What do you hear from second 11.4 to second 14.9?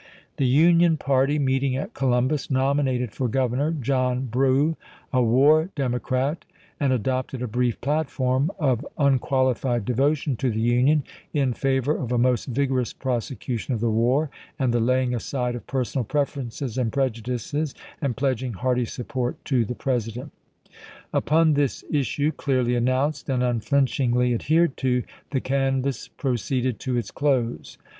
favor of a most vigorous prosecution of the war, and the